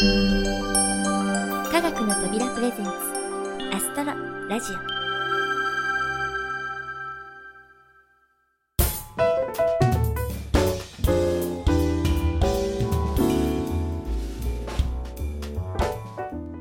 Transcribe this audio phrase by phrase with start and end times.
[0.00, 0.06] 科
[1.82, 2.90] 学の扉プレゼンツ
[3.70, 4.14] アストロ
[4.48, 4.76] ラジオ。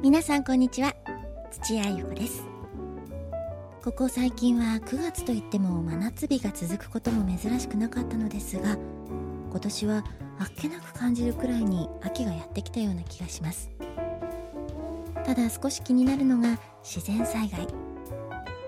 [0.01, 0.93] 皆さんこんにちは。
[1.49, 2.43] 土屋ゆ子です。
[3.81, 8.75] ここ最近は9月といっても真夏日が続くことも珍しくなかったのですが
[9.49, 10.03] 今年は
[10.39, 13.69] あっけなく感じるくらいに秋がやってきたような気がします。
[15.25, 17.67] ただ少し気になるのが自然災害。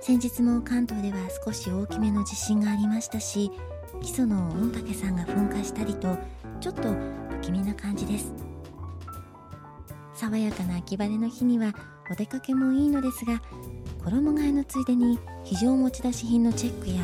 [0.02, 3.52] 先日も関東では少し大きめの地震がありましたし
[4.02, 6.18] 基礎の御嶽山が噴火したりと
[6.60, 6.82] ちょっと
[7.30, 8.34] 不気味な感じです。
[10.14, 11.74] 爽やかな秋晴れの日には
[12.12, 13.42] お出かけもいいのですが
[14.04, 16.96] 衣替えのついでに非常持ち出し品のチェックや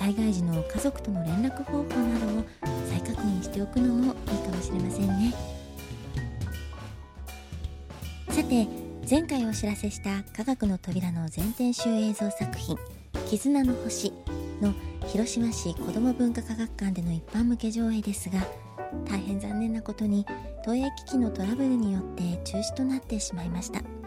[0.00, 2.44] 災害時の家族との連絡方法などを
[2.88, 5.34] 再確認しておくのもいいかもしれませんね。
[8.30, 8.66] さて
[9.08, 12.78] 前回お知らせした科学の扉の全編集映像作品
[13.28, 14.14] 「絆の星」
[14.62, 14.72] の
[15.06, 18.40] 広島市子ども文化科学館での一般向け上映ですが
[19.04, 20.24] 大変残念なことに
[20.64, 23.99] 投影機器のトラブルによって中止となってしまいました。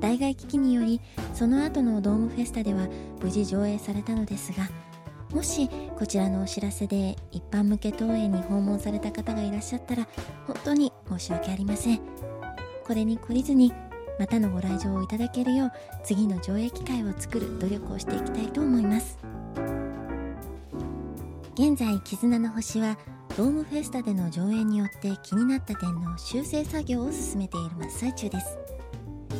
[0.00, 1.00] 代替機により
[1.34, 2.88] その後のドームフェスタでは
[3.22, 4.68] 無事上映されたのですが
[5.32, 10.08] もしこちらのお知らせで一般向け投影に訪問された方がいらっしゃったら
[10.46, 12.00] 本当に申し訳ありません。
[12.84, 13.72] これに懲りずに
[14.18, 19.16] またのご来場をいただけるよう次の上映機会を作る努力をしていきたいと思います。
[21.54, 22.98] 現在絆の星は
[23.36, 28.79] ドームフェスタでの上映によって気になった点の修正作業を進めている真っ最中です。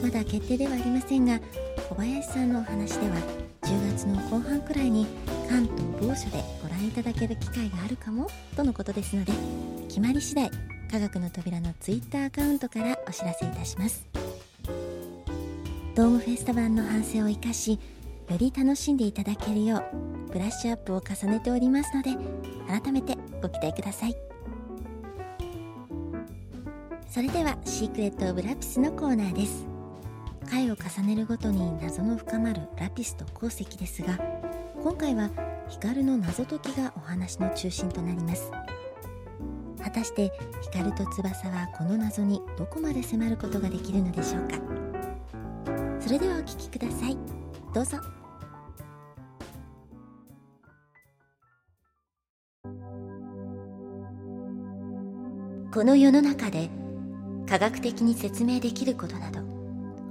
[0.03, 1.41] まだ決定ではありませんが
[1.89, 3.17] 小林さんのお話では
[3.63, 5.07] 10月の後半くらいに
[5.49, 9.33] 関東某所でご覧いただける機会があるかもとのことですので
[9.89, 10.51] 決まり次第
[10.91, 14.05] 科学の扉の Twitter アカウントからお知らせいたします。
[15.95, 17.79] ドームフェスタ版の反省を生かしよ
[18.39, 22.11] り楽しんでいただけるようブラッシュアップを重ねておりますので
[22.69, 24.17] 改めてご期待ください。
[27.09, 29.70] それではシークレット・オブ・ラピスのコーナーです。
[30.51, 34.19] 回を重ねるごとに謎の深まるラピスと鉱石ですが
[34.83, 35.31] 今回は
[35.69, 38.51] 光の謎解きがお話の中心となります。
[39.81, 44.57] 果たして光と翼はこの謎にどこまで迫ることができるのでしょうか。
[46.01, 47.17] それではお聴きください。
[47.73, 47.99] どうぞ。
[55.73, 56.69] この世の中で
[57.49, 59.50] 科学的に説明できることなど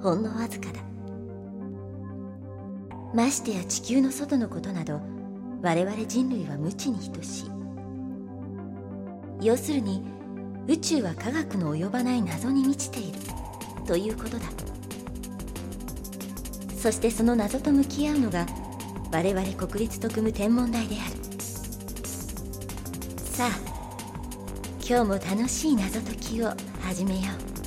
[0.02, 0.80] ほんのわずかだ。
[3.14, 5.02] ましてや地球の外のことなど
[5.62, 7.52] 我々人類は無知に等しい。
[9.42, 10.04] 要するに
[10.68, 13.20] 宇宙は科学の及ばない謎に満ちている。
[13.86, 14.46] ということだ。
[16.78, 18.46] そしてその謎と向き合うのが
[19.12, 21.16] 我々国立特務天文台である。
[23.18, 23.60] さあ
[24.88, 27.22] 今日も楽しい謎解きを始めよ
[27.56, 27.59] う。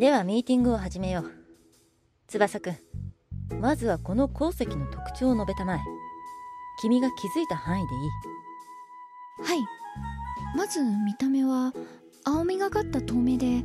[0.00, 1.30] ではミーティングを始めよう。
[2.26, 2.76] 翼くん
[3.60, 5.78] まずはこの鉱石の特徴を述べたまえ。
[6.80, 7.98] 君が気づいた範囲でい
[9.44, 9.46] い。
[9.46, 10.56] はい。
[10.56, 11.74] まず見た目は
[12.24, 13.62] 青みがかった透明で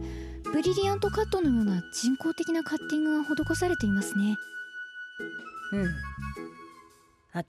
[0.52, 4.36] ブリリアントカットのような人工的なカッティングが施されていますね。
[5.72, 5.96] うん。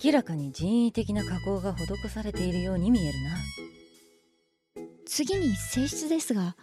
[0.04, 3.30] 明らかに人為的な加工が施されているように見えるな。
[5.06, 6.54] 次に性質ですが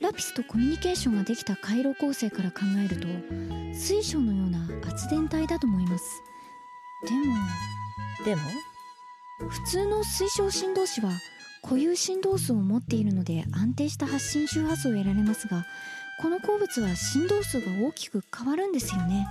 [0.00, 3.08] ラピスとコミュニケーションができた回路構成から考えると
[3.74, 6.22] 水晶のような圧電体だと思います。
[7.04, 7.34] でも
[8.24, 8.42] でも？
[9.48, 11.10] 普通の水晶振動子は
[11.62, 15.64] 固有振動数を持っているので安定した発信周波数を得られますが
[16.22, 19.26] この鉱物は振動数が大きく変わるんですよね。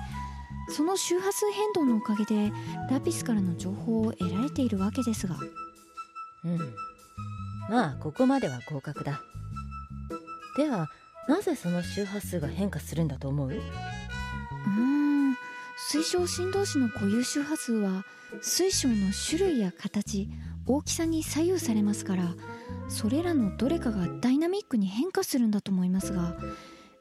[0.70, 2.52] その周波数変動のおかげで
[2.90, 5.36] ラピスからの情報を得られているわけですが。
[6.44, 6.58] うん。
[7.70, 9.22] まあここまでは合格だ
[10.56, 10.90] では
[11.28, 13.50] なぜその周波数が変化するんだと思う？
[13.50, 14.82] うー
[15.32, 15.36] ん。
[15.90, 18.06] 水晶振動子の固有周波数は
[18.42, 20.30] 水晶の種類や形
[20.66, 22.34] 大きさに左右されますから
[22.88, 26.36] それらのどれかがダイナミックに変化するんだと思いますが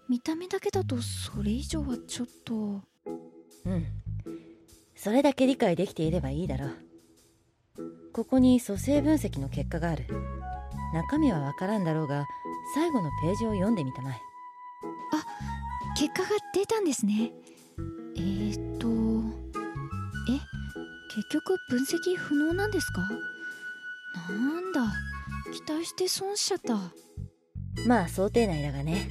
[0.08, 2.82] 見た目だけだとそれ以上はちょっと。
[3.64, 3.86] うん。
[4.96, 6.70] それだけ理解できていればいいだろう。
[8.12, 10.04] ここに組成分析の結果がある。
[10.92, 12.26] 中身はわからんだろうが
[12.72, 14.20] 最後のページを読んでみたまえ。
[15.96, 17.32] 結果が出たんですね。
[18.16, 18.88] えー、っと
[21.14, 23.02] 結局分析不能なんですか？
[24.28, 24.92] なんだ
[25.52, 26.74] 期待して損しちゃった。
[27.86, 29.08] まあ想定内だがね。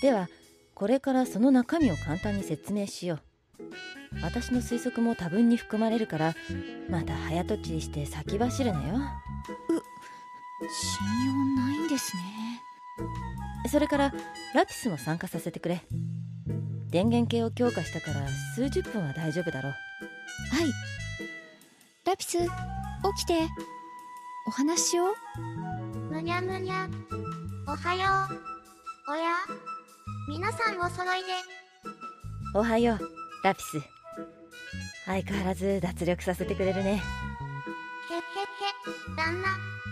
[0.00, 0.28] では
[0.74, 3.20] これからその中身を簡単に説明しよう。
[4.22, 6.34] 私の推測も多分に含まれるから
[6.88, 8.94] また早とちりして先走るなよ。
[10.70, 12.22] 信用ないんですね
[13.70, 14.12] それから
[14.54, 15.82] ラピスも参加させてくれ
[16.90, 19.76] 電源系を強化したから数十分は大丈夫だろうは
[20.62, 20.72] い
[22.04, 22.46] ラピス起
[23.18, 23.48] きて
[24.46, 25.74] お話ししよう
[26.14, 26.88] むにゃむにゃ。
[27.66, 28.02] おはよ
[29.08, 29.10] う。
[29.10, 29.32] おや
[30.28, 31.26] 皆さんお揃いで。
[32.54, 32.98] おはよう
[33.42, 33.80] ラピス
[35.06, 37.02] 相変わらず脱力させてくれるねへっへっへ。
[39.16, 39.48] 旦那、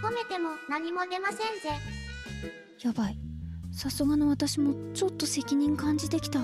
[0.07, 1.71] 褒めても何も出ませんぜ。
[2.83, 3.19] やばい。
[3.73, 6.41] さすがの私もちょっと責任感じてきた。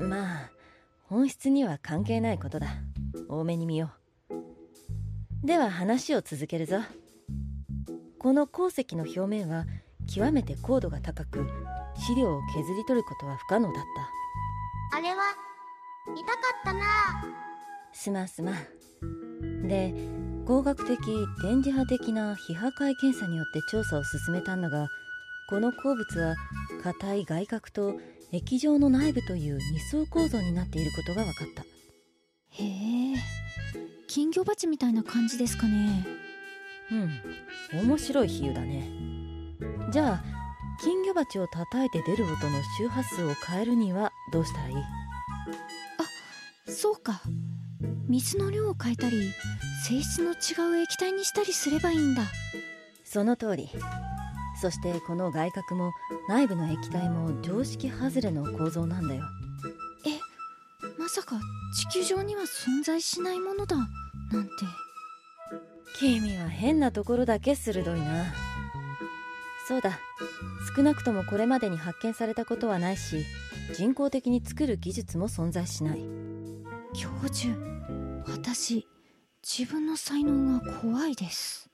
[0.00, 0.50] まあ
[1.04, 2.66] 本質には関係ないことだ。
[3.28, 3.92] 多めに見よ
[4.30, 5.46] う。
[5.46, 6.78] では話を続けるぞ。
[8.18, 9.64] この鉱石の表面は
[10.12, 11.46] 極めて高度が高く
[11.96, 13.84] 資料を削り取ることは不可能だっ
[14.92, 14.98] た。
[14.98, 15.16] あれは、
[16.16, 16.80] 痛かったな。
[17.92, 19.68] すまんすまん。
[19.68, 19.94] で
[20.46, 20.96] 工学的
[21.42, 24.88] 電磁波的な非破壊検査によって調査を進めたんだが
[25.48, 26.36] この鉱物は
[26.84, 27.98] 硬い外核と
[28.30, 31.62] 液状の内部という二層構造になっていることが分かった。
[31.62, 33.16] へえ。
[34.06, 36.06] 金魚鉢みたいな感じですかね。
[37.72, 37.80] うん。
[37.88, 38.88] 面白い比喩だね。
[39.90, 40.24] じゃあ
[40.80, 44.76] 金魚鉢を叩いて出る音の周波数を変えるにはどうしたらいい？
[46.70, 47.20] そうか
[48.08, 49.32] 水の量を変えたり
[49.84, 52.22] 性質の違う液体にしたりすればいいんだ。
[53.04, 53.68] その通り。
[54.60, 55.92] そしてこの外核も
[56.28, 59.22] 内部の液体も常識外れの構造なんだよ。
[60.98, 61.38] まさか
[61.72, 63.82] 地球上には存在しないものだな
[64.40, 64.50] んて。
[65.98, 68.26] 君は変なところだけ鋭いな。
[69.68, 69.98] そうだ。
[70.76, 73.24] 少なくともこれまでに発見されたことはないし
[73.74, 76.04] 人工的に作る技術も存在しない
[76.96, 77.54] 教授
[78.26, 78.86] 私
[79.46, 81.68] 自分の才能が怖いです。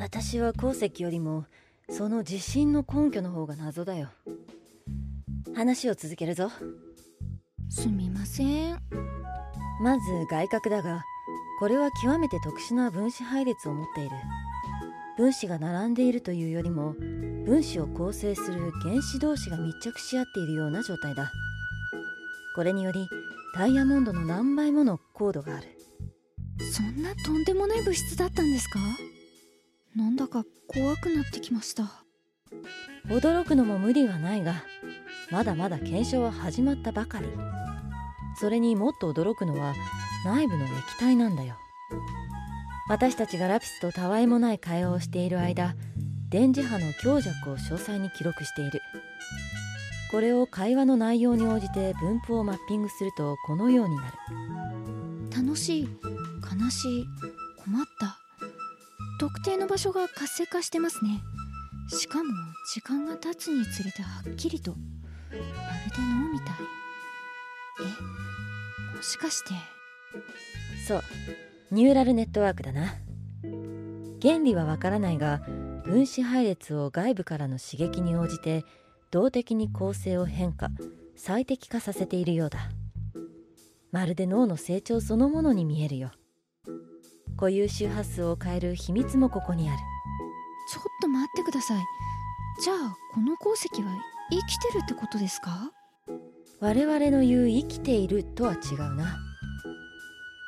[0.00, 1.44] 私は鉱石よりも
[1.90, 4.08] その自信の根拠の方が謎だよ。
[5.54, 6.50] 話を続けるぞ。
[7.68, 8.80] すみません。
[9.82, 11.04] まず外核だが
[11.60, 14.10] これは極めて特殊な分子配列を持っている。
[15.18, 16.94] 分子が並んでいるというよりも
[17.44, 21.30] 分子を構成する原子同士が密着し合っているような状態だ。
[22.54, 23.08] これにより
[23.58, 25.66] ダイヤモンドの何倍もの高度がある。
[26.72, 28.78] そんなとんでもない物質だったんですか？
[29.96, 32.04] なんだか怖くなってきました。
[33.08, 34.62] 驚くのも無理はないが
[35.32, 37.26] まだまだ検証は始まったばかり。
[38.40, 39.74] それにもっと驚くのは
[40.24, 41.56] 内部の液体なんだよ。
[42.88, 45.74] 私たちがラピスとたわいもない会話をしている間
[46.28, 48.80] 電磁波の強弱を詳細に記録している
[50.10, 54.16] これを会話の内容に応じて分布をマッピングするとこのようになる。
[55.36, 55.88] 楽しい
[56.62, 57.06] 悲しい
[57.56, 58.18] 困った。
[59.20, 61.20] 特定の場所が活性化してますね。
[61.90, 62.30] しかも
[62.72, 64.72] 時間が経つにつれてはっきりと。
[64.72, 64.76] ま
[65.36, 65.42] るで
[65.98, 66.56] 脳みたい。
[68.92, 69.50] えもしかして。
[70.86, 71.02] そう。
[71.70, 72.94] ニューラルネットワークだな。
[74.22, 75.42] 原理はわからないが
[75.84, 78.64] 分子配列を外部からの刺激に応じて
[79.10, 80.68] 動的に構成を変化
[81.16, 82.58] 最適化させているようだ。
[83.90, 86.10] まるで脳の成長そのものに見えるよ。
[87.36, 89.78] 固有周波数を変える秘密もここにある。
[90.72, 91.82] ちょっと待ってください。
[92.62, 93.88] じゃあこの鉱石は
[94.30, 95.72] 生きてるってことですか？
[96.60, 99.16] 我々の言う生きているとは違うな。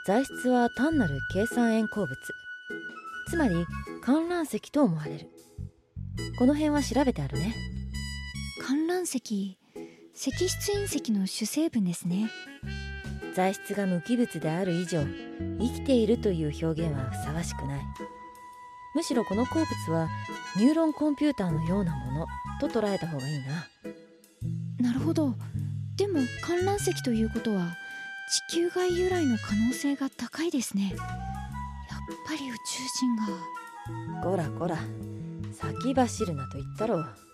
[0.07, 2.17] 材質は単なる計算塩鉱物。
[3.29, 3.65] つまり
[4.03, 5.29] 観覧石と思われる。
[6.39, 7.55] この辺は調べてあるね
[8.61, 9.57] 観覧石
[10.15, 12.31] 石質隕石の主成分ですね。
[13.35, 15.03] 材質が無機物である以上
[15.59, 17.81] 生きているという表現はふさわしくない。
[18.95, 20.09] むしろこの鉱物は
[20.57, 22.27] ニューロンコンピューターのようなもの
[22.61, 24.91] と捉えた方がいいな。
[24.91, 25.35] なるほど。
[25.97, 27.75] でも橄欖石ということは
[28.51, 30.93] 地球外由来の可能性が高いですね。
[30.95, 30.99] やっ
[32.27, 34.23] ぱり宇宙人が。
[34.23, 34.77] こらこら。
[35.53, 37.30] 先走るなと言ったろう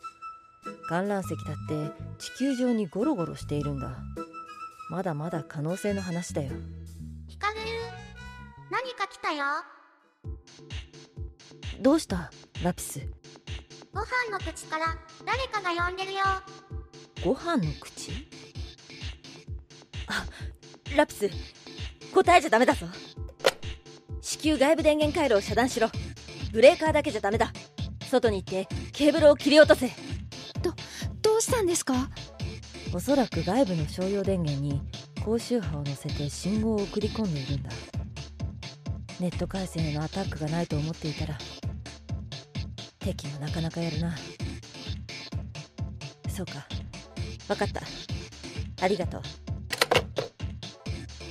[0.89, 3.97] 橄欖石だって地球上にゴロゴロしているんだ。
[4.89, 6.53] まだまだ可能性の話だよ。
[7.27, 7.57] ヒカル
[8.71, 9.45] 何か来たよ。
[11.81, 12.31] どうした？
[12.63, 13.01] ラピス。
[13.93, 16.21] ご飯の口から誰かが呼んでるよ。
[17.25, 18.13] ご飯の口？
[20.07, 20.25] あ
[20.97, 21.31] ラピス。
[22.15, 22.87] 答えちゃダメだぞ。
[24.21, 25.89] 至急外部電源回路を遮断しろ。
[26.53, 27.53] ブレーカーだけじゃダメだ。
[28.09, 29.91] 外に行ってケーブルを切り落とせ
[31.37, 32.09] どうしたんですか？
[32.95, 34.81] おそらく外部の商用電源に
[35.23, 37.69] 高周波を乗せて信号を送り込んでいるんだ。
[39.21, 41.37] ネット回線へのアタックがないと思っていたら
[43.01, 44.17] 敵もなかなかやるな。
[46.31, 46.67] そうか。
[47.49, 47.83] 分かった。
[48.83, 49.23] ありがとう。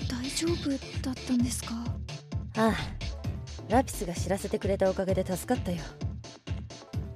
[0.08, 0.70] 大丈夫
[1.02, 1.74] だったんですか？
[2.58, 2.76] ああ。
[3.70, 5.80] ラピスが知らせてくれたおかげで助かったよ。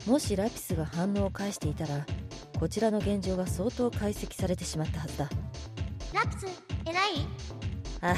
[0.08, 2.04] もしラピスが反応を返していたら
[2.60, 5.30] こちらの現状が相当解析されてしまったはずだ。
[6.14, 6.46] ラプス
[6.86, 6.96] 偉い？
[8.02, 8.16] ああ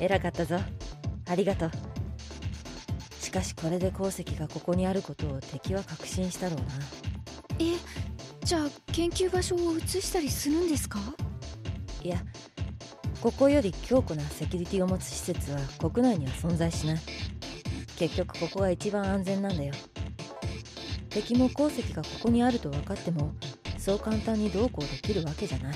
[0.00, 0.58] 偉かったぞ。
[1.28, 1.70] ありがとう。
[3.20, 6.64] しかしこれで鉱石がここにあることを敵は確信したろうな。
[7.60, 7.76] え
[8.44, 10.98] じゃあ研究場所を移したりするんですか？
[12.02, 12.16] いや
[13.20, 15.60] ここより強固なセキュリティを持つ施設は
[15.90, 16.98] 国内には存在しない。
[17.96, 19.72] 結局ここが一番安全なんだよ。
[21.08, 23.32] 敵も鉱石がここにあると分かっても
[23.80, 25.74] そう簡単にどうこうできるわけじゃない。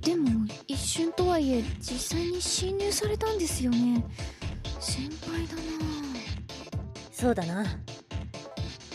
[0.00, 4.04] でも一瞬とはいえ実際に侵入されたんですよね。
[4.78, 5.62] 心配だな。
[7.10, 7.64] そうだな。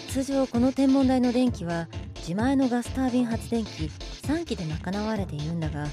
[0.10, 3.92] 通常この天文台の電気は自前のガスタービン発電機
[4.24, 5.88] 3機で賄われているんだが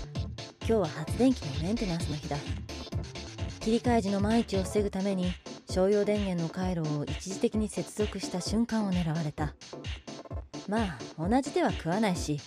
[0.60, 2.36] 今日は発電機のメンテナンスの日だ。
[3.58, 5.32] 切り替え時の万一を防ぐために
[5.68, 9.54] 商用電源の回路を一時的に接続した瞬間を狙われた
[10.70, 12.40] まあ同じ手は食わないし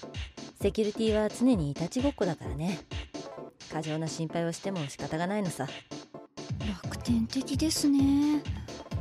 [0.62, 2.80] セキュリティは常にいたちごっこだからね。
[3.70, 5.68] 過剰な心配をしても仕方がないのさ。
[6.84, 8.42] 楽天的ですね。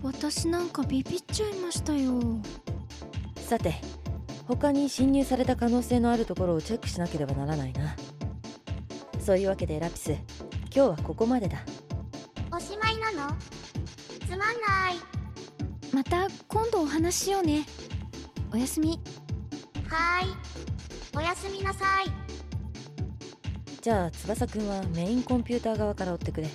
[0.02, 2.20] 私なんかビビっちゃいましたよ。
[3.36, 3.74] さて
[4.48, 7.94] 他に侵入された可能性のあるところをチェックしなければならないな。
[9.20, 10.18] そういうわけでラピス今
[10.72, 11.58] 日はここまでだ。
[12.50, 13.36] おしまいなの？
[14.26, 14.54] つまんない。
[15.92, 17.64] また今度お話ししようね
[18.52, 19.00] おやすみ。
[19.88, 20.36] はーい。
[21.16, 22.06] おやすみなさい。
[23.80, 26.48] じゃあ翼くんはメインコンピューター側から追ってくれ。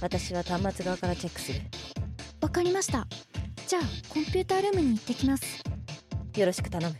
[0.00, 1.60] 私は端末側からチェックする。
[2.40, 3.06] わかりました。
[3.68, 3.82] じゃあ
[4.12, 5.62] コンピュータールームに行ってきます。
[6.36, 6.96] よろしく頼む。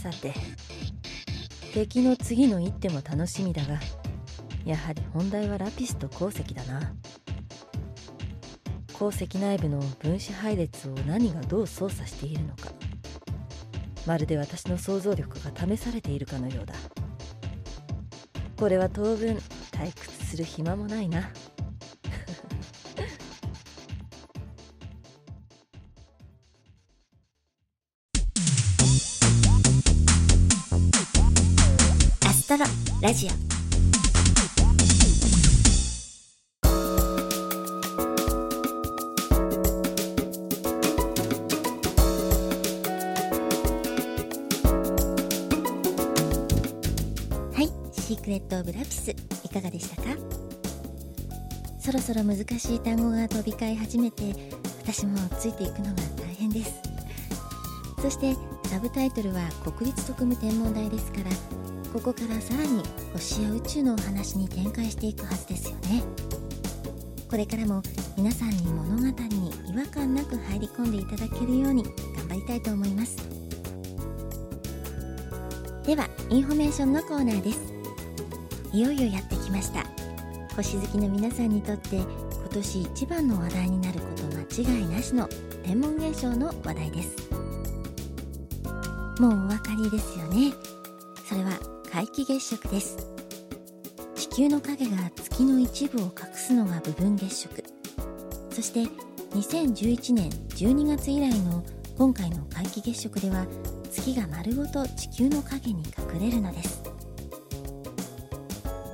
[0.00, 0.34] さて
[1.74, 3.80] 敵の次の一手も楽しみだが
[4.64, 6.92] やはり本題はラピスと鉱石だな
[9.02, 12.70] 鉱石内部の分子配列を何がどう操作しているのか。
[14.06, 16.74] まるで私の想像力が試されているかのようだ。
[18.56, 19.38] これは当分
[19.72, 21.18] 退屈する暇もないな。
[32.24, 32.64] アストロ
[33.00, 33.51] ラジオ。
[48.52, 50.08] ト・オブ・ラピスいかがでしたか？
[51.80, 54.34] そろそろ難しい単語が飛び交い始めて
[54.82, 56.74] 私もついていくのが大変です。
[58.02, 58.36] そして
[58.68, 61.30] サブタイトルは国立特務天文台ですから
[61.94, 62.82] ここからさらに
[63.14, 66.02] 星や宇宙のお話に展開していくはずですよね。
[67.30, 67.80] これからも
[68.18, 73.16] 皆さんに物語に違和感なく入り込んでいただけるように頑張りたいと思います。
[75.86, 77.71] ではインフォメーションのコーナーです。
[78.72, 79.84] いよいよやってきました。
[80.56, 82.06] 星好きの皆さんにとって今
[82.50, 84.22] 年一番の話題になること
[84.64, 85.28] 間違いなしの
[85.62, 87.16] 天文現象の話題です。
[89.20, 90.52] もうお分かりですよね。
[91.28, 91.50] それは
[91.92, 92.96] 皆既月食です。
[94.14, 97.62] 地球の影が月の一部を隠すのが部分月食。
[98.50, 98.84] そして
[99.36, 101.62] 2011年12月以来の
[101.98, 103.46] 今回の皆既月食では
[103.90, 105.82] 月が丸ごと地球の影に
[106.14, 106.81] 隠れるのです。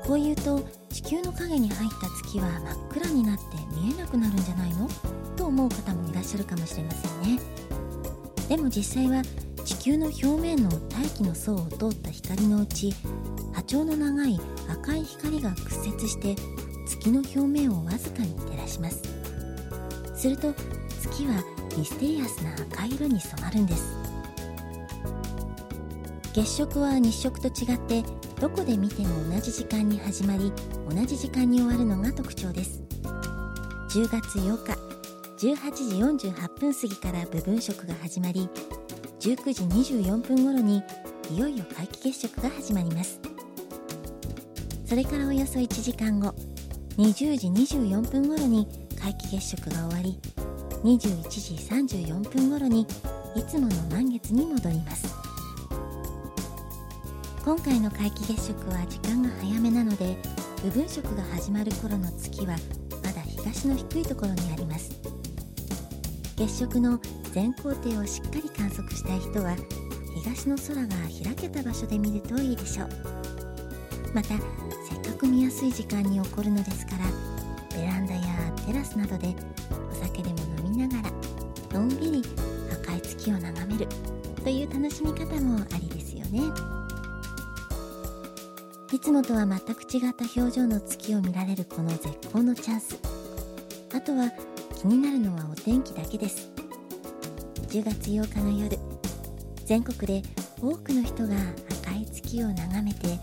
[0.08, 3.44] こう言うと地球の影に入った月は真っ暗になって
[3.76, 4.88] 見えなくなるんじゃないの？
[5.36, 7.38] と思う方もいらっしゃるかもしれませんね。
[8.48, 9.22] でも実際は
[9.66, 12.94] 地球の表面の大気の層を通った光のうち
[13.52, 16.36] 波長の長い赤い光が屈折して
[16.86, 19.02] 月の表面をわずかに照らします。
[20.16, 20.54] すると
[21.02, 21.44] 月は
[21.76, 23.94] ミステリアスな赤色に染まるんです。
[26.32, 28.02] 月食は日食と違って
[28.40, 30.52] どこで見ても同じ時間に始まり
[30.88, 32.80] 同じ時間に終わるのが特徴です。
[33.90, 34.88] 10月8日
[35.44, 38.48] 18時48分過ぎから部分食が始まり
[39.18, 39.64] 19時
[39.94, 40.84] 24分頃に
[41.32, 43.20] いよいよ皆既月食が始まります。
[44.86, 46.32] それからおよそ1時間後
[46.96, 50.16] 20時24分頃に皆既月食が終わり
[50.84, 52.86] 21時34分頃に
[53.34, 55.27] いつもの満月に戻ります。
[57.48, 60.18] 今回の皆既月食は時間が早めなので
[60.62, 62.54] 部分食が始まる頃の月は
[63.02, 64.90] まだ東の低いところにあります。
[66.36, 67.00] 月食の
[67.32, 69.56] 全工程をしっかり観測したい人は
[70.22, 72.88] 東の空が開けた場所で見るといいでしょう。
[74.12, 78.20] またせっかく見やすい時間に起こるのですからベランダや
[78.66, 79.34] テラスなどで
[79.90, 80.36] お酒でも
[80.66, 82.22] 飲みながらのんびり
[82.84, 83.88] 赤い月を眺める
[84.44, 86.77] という楽しみ方もありですよね。
[88.90, 92.98] いつもとは全く違った表情の月を見られるこの絶好のチャンス。
[93.94, 94.30] あとは
[94.80, 96.50] 気になるのはお天気だけです。
[97.68, 98.78] 10月8日の夜
[99.66, 100.26] 全国で
[100.62, 101.34] 多くの人が
[101.82, 103.18] 赤い月を眺めて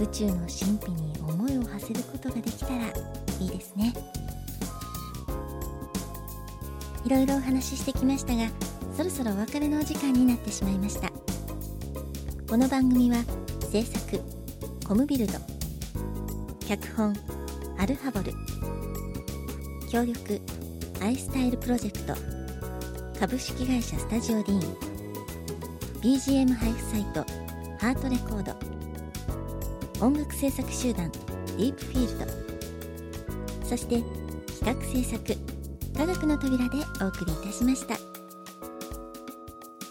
[0.00, 2.86] 宇宙の神秘に思いを馳せることができたら
[3.38, 3.92] いいですね。
[7.04, 8.48] いろいろお話ししてきましたが
[8.96, 11.10] そろそろお別れのお時間になってしまいました。
[12.48, 13.22] この番組は
[13.70, 14.41] 制作
[14.86, 15.34] コムビルド。
[16.66, 17.14] 脚本
[17.78, 18.32] アルハボル。
[19.90, 20.40] 協力
[21.00, 22.14] アイスタイルプロジェクト。
[23.18, 24.76] 株式会社スタジオディーン。
[26.02, 27.24] BGM 配布サイト
[27.78, 30.04] ハートレコード。
[30.04, 33.66] 音楽制作集団ディープフィールド。
[33.66, 34.02] そして
[34.58, 35.24] 企画制作
[35.96, 37.96] 科学の扉でお送りいたしました。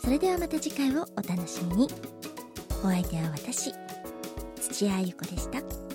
[0.03, 1.88] それではまた次回をお楽しみに。
[2.83, 3.71] お相手は私
[4.81, 5.90] 土屋ゆ子でした。